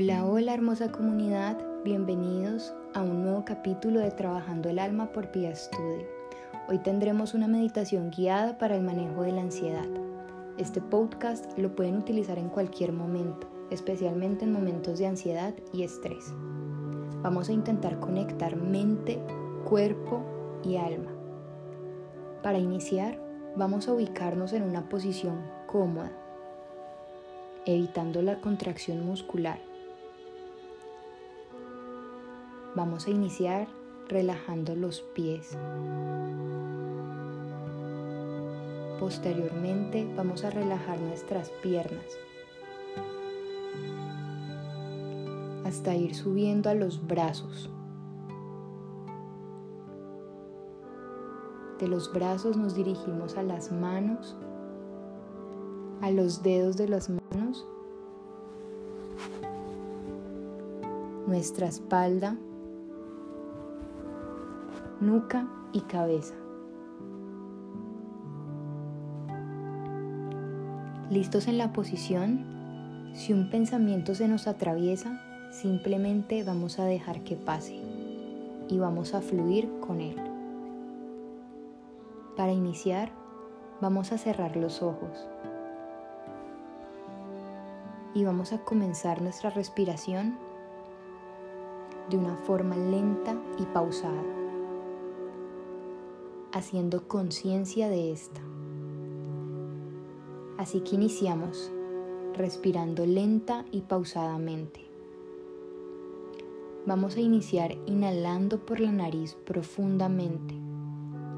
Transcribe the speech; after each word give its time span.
Hola, 0.00 0.24
hola 0.24 0.54
hermosa 0.54 0.92
comunidad, 0.92 1.58
bienvenidos 1.82 2.72
a 2.94 3.02
un 3.02 3.24
nuevo 3.24 3.44
capítulo 3.44 3.98
de 3.98 4.12
Trabajando 4.12 4.68
el 4.68 4.78
Alma 4.78 5.10
por 5.10 5.32
Pia 5.32 5.52
Studio. 5.56 6.06
Hoy 6.68 6.78
tendremos 6.78 7.34
una 7.34 7.48
meditación 7.48 8.12
guiada 8.12 8.58
para 8.58 8.76
el 8.76 8.84
manejo 8.84 9.22
de 9.22 9.32
la 9.32 9.40
ansiedad. 9.40 9.88
Este 10.56 10.80
podcast 10.80 11.46
lo 11.58 11.74
pueden 11.74 11.96
utilizar 11.96 12.38
en 12.38 12.48
cualquier 12.48 12.92
momento, 12.92 13.48
especialmente 13.72 14.44
en 14.44 14.52
momentos 14.52 15.00
de 15.00 15.08
ansiedad 15.08 15.52
y 15.72 15.82
estrés. 15.82 16.32
Vamos 17.20 17.48
a 17.48 17.52
intentar 17.52 17.98
conectar 17.98 18.54
mente, 18.54 19.20
cuerpo 19.64 20.22
y 20.62 20.76
alma. 20.76 21.10
Para 22.44 22.58
iniciar, 22.58 23.20
vamos 23.56 23.88
a 23.88 23.94
ubicarnos 23.94 24.52
en 24.52 24.62
una 24.62 24.88
posición 24.88 25.42
cómoda, 25.66 26.12
evitando 27.66 28.22
la 28.22 28.40
contracción 28.40 29.04
muscular 29.04 29.58
Vamos 32.78 33.08
a 33.08 33.10
iniciar 33.10 33.66
relajando 34.06 34.76
los 34.76 35.00
pies. 35.00 35.58
Posteriormente 39.00 40.08
vamos 40.16 40.44
a 40.44 40.50
relajar 40.50 41.00
nuestras 41.00 41.50
piernas 41.60 42.04
hasta 45.64 45.96
ir 45.96 46.14
subiendo 46.14 46.70
a 46.70 46.74
los 46.74 47.04
brazos. 47.04 47.68
De 51.80 51.88
los 51.88 52.12
brazos 52.12 52.56
nos 52.56 52.76
dirigimos 52.76 53.36
a 53.36 53.42
las 53.42 53.72
manos, 53.72 54.36
a 56.00 56.12
los 56.12 56.44
dedos 56.44 56.76
de 56.76 56.86
las 56.86 57.10
manos, 57.10 57.66
nuestra 61.26 61.66
espalda, 61.66 62.38
nuca 65.00 65.46
y 65.72 65.82
cabeza. 65.82 66.34
¿Listos 71.10 71.46
en 71.48 71.56
la 71.56 71.72
posición? 71.72 73.12
Si 73.14 73.32
un 73.32 73.48
pensamiento 73.48 74.14
se 74.14 74.28
nos 74.28 74.46
atraviesa, 74.46 75.20
simplemente 75.52 76.42
vamos 76.42 76.78
a 76.78 76.84
dejar 76.84 77.22
que 77.22 77.36
pase 77.36 77.80
y 78.68 78.78
vamos 78.78 79.14
a 79.14 79.20
fluir 79.20 79.70
con 79.80 80.00
él. 80.00 80.16
Para 82.36 82.52
iniciar, 82.52 83.10
vamos 83.80 84.12
a 84.12 84.18
cerrar 84.18 84.56
los 84.56 84.82
ojos 84.82 85.26
y 88.14 88.24
vamos 88.24 88.52
a 88.52 88.58
comenzar 88.58 89.22
nuestra 89.22 89.50
respiración 89.50 90.36
de 92.10 92.16
una 92.16 92.36
forma 92.36 92.76
lenta 92.76 93.36
y 93.58 93.64
pausada 93.64 94.37
haciendo 96.52 97.06
conciencia 97.08 97.88
de 97.88 98.12
esta. 98.12 98.40
Así 100.58 100.80
que 100.80 100.96
iniciamos 100.96 101.70
respirando 102.34 103.06
lenta 103.06 103.64
y 103.70 103.82
pausadamente. 103.82 104.86
Vamos 106.86 107.16
a 107.16 107.20
iniciar 107.20 107.76
inhalando 107.86 108.64
por 108.64 108.80
la 108.80 108.92
nariz 108.92 109.36
profundamente, 109.44 110.54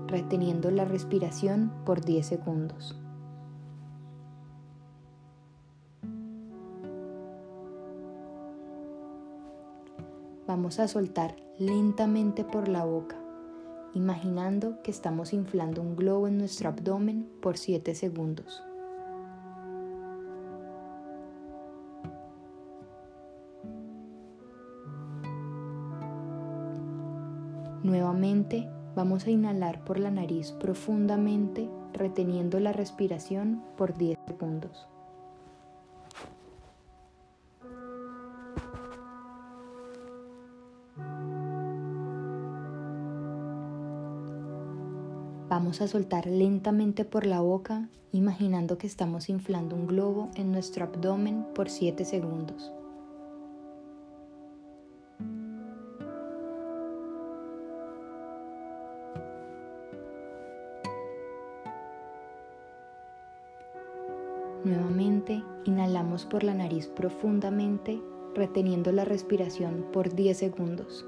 reteniendo 0.07 0.71
la 0.71 0.85
respiración 0.85 1.73
por 1.85 2.05
10 2.05 2.27
segundos. 2.27 2.97
Vamos 10.47 10.81
a 10.81 10.89
soltar 10.89 11.37
lentamente 11.59 12.45
por 12.45 12.69
la 12.69 12.85
boca 12.85 13.20
imaginando 13.95 14.81
que 14.83 14.91
estamos 14.91 15.33
inflando 15.33 15.83
un 15.83 15.97
globo 15.97 16.29
en 16.29 16.39
nuestro 16.39 16.69
abdomen 16.69 17.29
por 17.41 17.57
7 17.57 17.95
segundos. 17.95 18.63
Nuevamente 27.83 28.69
vamos 28.95 29.27
a 29.27 29.31
inhalar 29.31 29.85
por 29.85 29.99
la 29.99 30.11
nariz 30.11 30.53
profundamente, 30.53 31.69
reteniendo 31.93 32.61
la 32.61 32.73
respiración 32.73 33.63
por 33.77 33.97
10 33.97 34.19
segundos. 34.27 34.87
Vamos 45.51 45.81
a 45.81 45.89
soltar 45.89 46.27
lentamente 46.27 47.05
por 47.05 47.27
la 47.27 47.41
boca, 47.41 47.89
imaginando 48.13 48.79
que 48.79 48.87
estamos 48.87 49.29
inflando 49.29 49.75
un 49.75 49.89
globo 49.89 50.31
en 50.37 50.53
nuestro 50.53 50.85
abdomen 50.85 51.45
por 51.57 51.69
7 51.69 52.05
segundos. 52.05 52.71
Nuevamente, 64.63 65.43
inhalamos 65.65 66.27
por 66.27 66.45
la 66.45 66.55
nariz 66.55 66.87
profundamente, 66.87 68.01
reteniendo 68.37 68.93
la 68.93 69.05
respiración 69.05 69.87
por 69.93 70.15
10 70.15 70.39
segundos. 70.39 71.05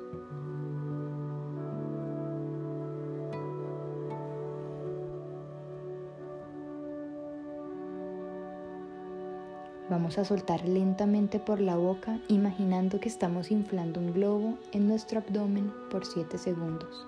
Vamos 9.93 10.17
a 10.17 10.25
soltar 10.25 10.67
lentamente 10.67 11.39
por 11.39 11.61
la 11.61 11.77
boca, 11.77 12.19
imaginando 12.29 12.99
que 12.99 13.11
estamos 13.11 13.51
inflando 13.51 14.01
un 14.01 14.15
globo 14.15 14.57
en 14.73 14.89
nuestro 14.89 15.19
abdomen 15.19 15.71
por 15.91 16.07
7 16.07 16.39
segundos. 16.39 17.07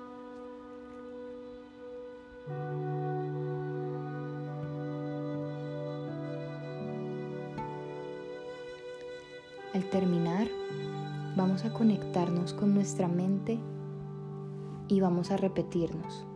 Al 9.73 9.89
terminar, 9.89 10.47
vamos 11.37 11.65
a 11.65 11.73
conectarnos 11.73 12.53
con 12.53 12.75
nuestra 12.75 13.09
mente 13.09 13.59
y 14.89 15.01
vamos 15.01 15.31
a 15.31 15.39
repetirnos 15.39 16.27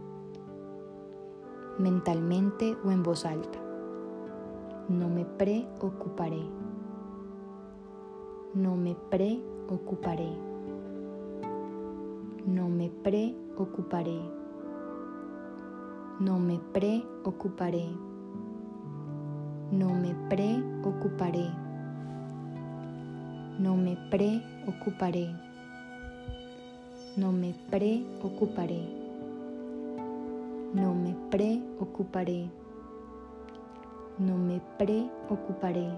mentalmente 1.79 2.75
o 2.87 2.91
en 2.91 3.03
voz 3.03 3.27
alta 3.27 3.68
no 4.89 5.09
me 5.11 5.25
preocuparé. 5.25 6.43
No 8.55 8.75
me 8.75 8.95
preocuparé. 9.11 10.31
No 12.47 12.69
me 12.71 12.89
preocuparé. 12.89 14.19
No 16.21 16.39
me 16.39 16.59
preocuparé. 16.73 17.87
No 19.71 19.93
me 19.93 20.15
preocuparé. 20.31 21.51
No 23.59 23.77
me 23.77 23.97
preocuparé. 24.11 25.29
No 27.17 27.31
me 27.31 27.55
preocuparé. 27.69 28.89
No 30.73 30.95
me 30.95 31.15
preocuparé 31.31 32.51
no 34.19 34.37
me 34.37 34.61
preocuparé, 34.79 35.89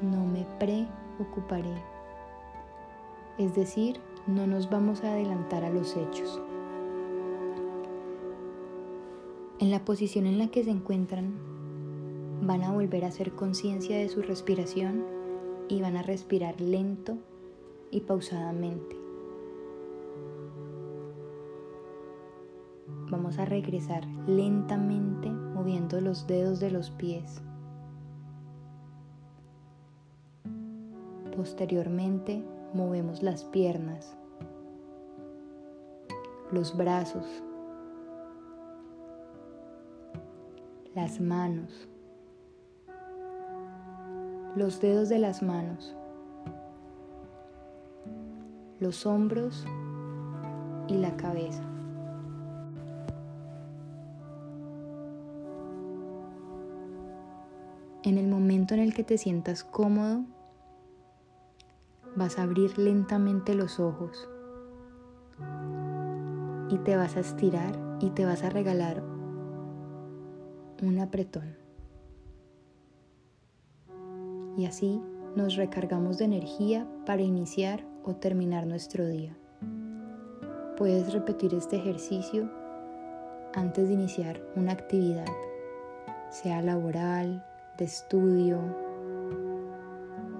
no 0.00 0.24
me 0.24 0.46
preocuparé. 0.58 1.74
Es 3.38 3.54
decir, 3.54 4.00
no 4.26 4.46
nos 4.46 4.70
vamos 4.70 5.02
a 5.02 5.12
adelantar 5.12 5.64
a 5.64 5.70
los 5.70 5.96
hechos. 5.96 6.40
En 9.58 9.70
la 9.70 9.84
posición 9.84 10.26
en 10.26 10.38
la 10.38 10.48
que 10.48 10.64
se 10.64 10.70
encuentran, 10.70 11.34
van 12.42 12.62
a 12.62 12.72
volver 12.72 13.04
a 13.04 13.08
hacer 13.08 13.32
conciencia 13.32 13.96
de 13.96 14.08
su 14.08 14.22
respiración 14.22 15.04
y 15.68 15.80
van 15.80 15.96
a 15.96 16.02
respirar 16.02 16.60
lento 16.60 17.18
y 17.90 18.00
pausadamente. 18.00 19.01
Vamos 23.12 23.38
a 23.38 23.44
regresar 23.44 24.06
lentamente 24.26 25.28
moviendo 25.28 26.00
los 26.00 26.26
dedos 26.26 26.60
de 26.60 26.70
los 26.70 26.90
pies. 26.92 27.42
Posteriormente 31.36 32.42
movemos 32.72 33.22
las 33.22 33.44
piernas, 33.44 34.16
los 36.52 36.74
brazos, 36.74 37.26
las 40.94 41.20
manos, 41.20 41.90
los 44.56 44.80
dedos 44.80 45.10
de 45.10 45.18
las 45.18 45.42
manos, 45.42 45.94
los 48.80 49.04
hombros 49.04 49.66
y 50.88 50.94
la 50.94 51.14
cabeza. 51.18 51.71
En 58.04 58.18
el 58.18 58.26
momento 58.26 58.74
en 58.74 58.80
el 58.80 58.94
que 58.94 59.04
te 59.04 59.16
sientas 59.16 59.62
cómodo, 59.62 60.24
vas 62.16 62.36
a 62.36 62.42
abrir 62.42 62.76
lentamente 62.76 63.54
los 63.54 63.78
ojos 63.78 64.28
y 66.68 66.78
te 66.78 66.96
vas 66.96 67.16
a 67.16 67.20
estirar 67.20 67.78
y 68.00 68.10
te 68.10 68.24
vas 68.24 68.42
a 68.42 68.50
regalar 68.50 69.04
un 70.82 70.98
apretón. 70.98 71.54
Y 74.56 74.66
así 74.66 75.00
nos 75.36 75.54
recargamos 75.54 76.18
de 76.18 76.24
energía 76.24 76.88
para 77.06 77.22
iniciar 77.22 77.86
o 78.02 78.16
terminar 78.16 78.66
nuestro 78.66 79.06
día. 79.06 79.36
Puedes 80.76 81.12
repetir 81.12 81.54
este 81.54 81.76
ejercicio 81.76 82.50
antes 83.54 83.86
de 83.86 83.94
iniciar 83.94 84.42
una 84.56 84.72
actividad, 84.72 85.28
sea 86.30 86.62
laboral, 86.62 87.46
de 87.78 87.84
estudio, 87.84 88.58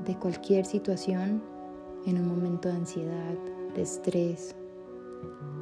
de 0.05 0.19
cualquier 0.19 0.64
situación 0.64 1.43
en 2.06 2.19
un 2.19 2.29
momento 2.29 2.69
de 2.69 2.75
ansiedad, 2.75 3.34
de 3.75 3.82
estrés 3.82 4.55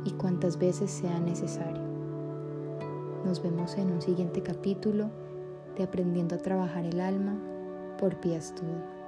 y 0.05 0.13
cuantas 0.13 0.59
veces 0.59 0.91
sea 0.91 1.21
necesario. 1.21 1.83
Nos 3.25 3.43
vemos 3.43 3.77
en 3.77 3.93
un 3.93 4.01
siguiente 4.01 4.43
capítulo 4.43 5.11
de 5.77 5.85
Aprendiendo 5.85 6.35
a 6.35 6.39
Trabajar 6.39 6.85
el 6.85 7.01
Alma 7.01 7.39
por 7.99 8.19
Pia 8.21 8.41
Studio. 8.41 9.00